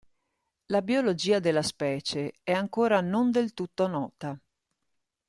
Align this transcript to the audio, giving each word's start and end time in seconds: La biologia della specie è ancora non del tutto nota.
La 0.71 0.81
biologia 0.81 1.37
della 1.39 1.61
specie 1.61 2.39
è 2.41 2.53
ancora 2.53 3.01
non 3.01 3.29
del 3.29 3.53
tutto 3.53 3.85
nota. 3.85 4.35